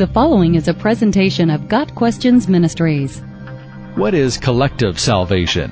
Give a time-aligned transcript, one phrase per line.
[0.00, 3.20] The following is a presentation of Got Questions Ministries.
[3.96, 5.70] What is collective salvation?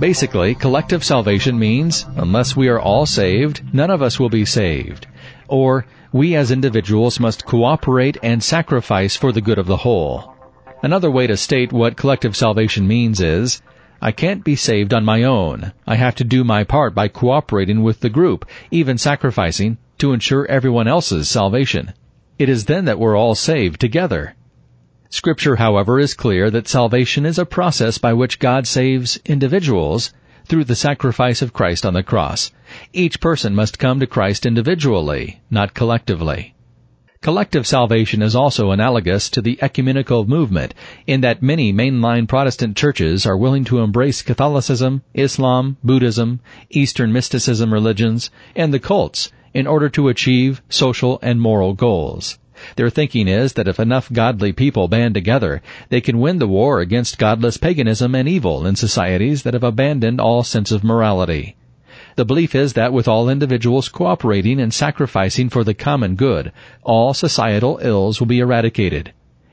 [0.00, 5.06] Basically, collective salvation means, unless we are all saved, none of us will be saved.
[5.48, 10.34] Or, we as individuals must cooperate and sacrifice for the good of the whole.
[10.82, 13.60] Another way to state what collective salvation means is,
[14.00, 15.74] I can't be saved on my own.
[15.86, 20.46] I have to do my part by cooperating with the group, even sacrificing, to ensure
[20.46, 21.92] everyone else's salvation.
[22.40, 24.34] It is then that we're all saved together.
[25.10, 30.14] Scripture, however, is clear that salvation is a process by which God saves individuals
[30.46, 32.50] through the sacrifice of Christ on the cross.
[32.94, 36.54] Each person must come to Christ individually, not collectively.
[37.20, 40.72] Collective salvation is also analogous to the ecumenical movement
[41.06, 47.70] in that many mainline Protestant churches are willing to embrace Catholicism, Islam, Buddhism, Eastern mysticism
[47.70, 52.38] religions, and the cults in order to achieve social and moral goals.
[52.76, 56.80] Their thinking is that if enough godly people band together, they can win the war
[56.80, 61.56] against godless paganism and evil in societies that have abandoned all sense of morality.
[62.16, 67.14] The belief is that with all individuals cooperating and sacrificing for the common good, all
[67.14, 69.12] societal ills will be eradicated.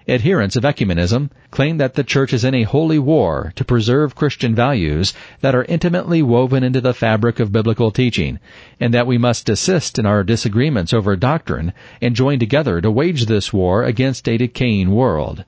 [0.10, 4.56] Adherents of ecumenism claim that the church is in a holy war to preserve Christian
[4.56, 8.40] values that are intimately woven into the fabric of biblical teaching,
[8.80, 13.26] and that we must desist in our disagreements over doctrine and join together to wage
[13.26, 15.44] this war against a decaying world.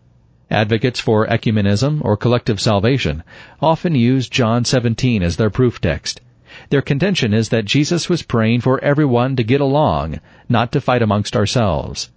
[0.52, 3.24] Advocates for ecumenism or collective salvation
[3.62, 6.20] often use John 17 as their proof text.
[6.70, 11.02] Their contention is that Jesus was praying for everyone to get along, not to fight
[11.02, 12.10] amongst ourselves.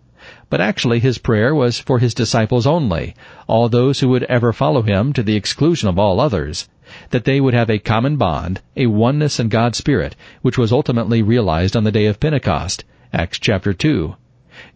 [0.53, 3.15] But actually his prayer was for his disciples only,
[3.47, 6.69] all those who would ever follow him to the exclusion of all others,
[7.09, 11.23] that they would have a common bond, a oneness in God's Spirit, which was ultimately
[11.23, 14.15] realized on the day of Pentecost, Acts chapter 2.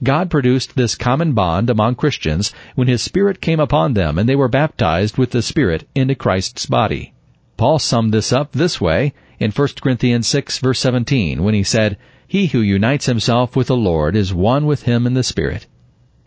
[0.02, 4.34] God produced this common bond among Christians when His Spirit came upon them and they
[4.34, 7.12] were baptized with the Spirit into Christ's body.
[7.58, 11.98] Paul summed this up this way in 1 Corinthians 6 verse 17 when he said,
[12.26, 15.66] He who unites himself with the Lord is one with him in the Spirit.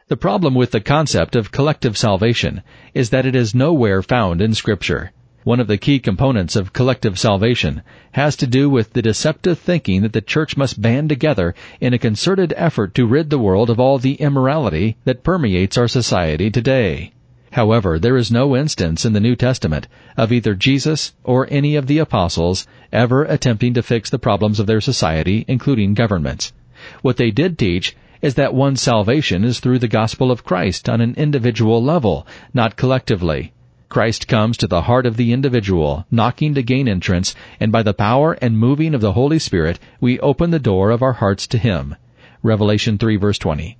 [0.09, 2.63] The problem with the concept of collective salvation
[2.95, 5.11] is that it is nowhere found in Scripture.
[5.43, 7.83] One of the key components of collective salvation
[8.13, 11.99] has to do with the deceptive thinking that the church must band together in a
[11.99, 17.11] concerted effort to rid the world of all the immorality that permeates our society today.
[17.51, 19.87] However, there is no instance in the New Testament
[20.17, 24.65] of either Jesus or any of the apostles ever attempting to fix the problems of
[24.65, 26.51] their society, including governments.
[27.01, 31.01] What they did teach is that one's salvation is through the gospel of Christ on
[31.01, 33.53] an individual level, not collectively.
[33.89, 37.93] Christ comes to the heart of the individual, knocking to gain entrance, and by the
[37.93, 41.57] power and moving of the Holy Spirit, we open the door of our hearts to
[41.57, 41.95] Him.
[42.43, 43.77] Revelation 3 verse 20.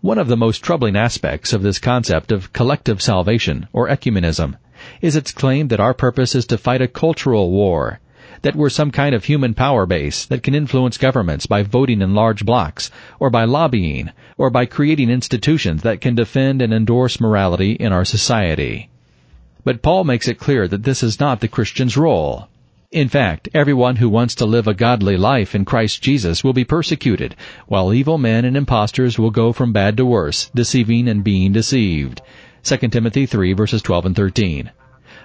[0.00, 4.56] One of the most troubling aspects of this concept of collective salvation, or ecumenism,
[5.02, 8.00] is its claim that our purpose is to fight a cultural war,
[8.42, 12.14] that we're some kind of human power base that can influence governments by voting in
[12.14, 17.72] large blocks, or by lobbying, or by creating institutions that can defend and endorse morality
[17.72, 18.88] in our society.
[19.64, 22.48] But Paul makes it clear that this is not the Christian's role.
[22.90, 26.64] In fact, everyone who wants to live a godly life in Christ Jesus will be
[26.64, 31.52] persecuted, while evil men and impostors will go from bad to worse, deceiving and being
[31.52, 32.22] deceived.
[32.62, 34.70] 2 Timothy 3 verses 12 and 13.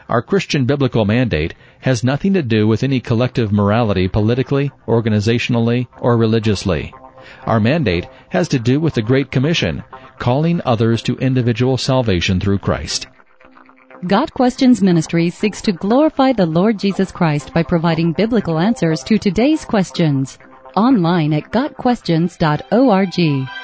[0.10, 6.18] Our Christian biblical mandate has nothing to do with any collective morality politically, organizationally, or
[6.18, 6.94] religiously.
[7.46, 9.84] Our mandate has to do with the Great Commission,
[10.20, 13.08] calling others to individual salvation through Christ.
[14.06, 19.18] Got Questions Ministry seeks to glorify the Lord Jesus Christ by providing biblical answers to
[19.18, 20.38] today's questions.
[20.76, 23.63] Online at GotQuestions.org.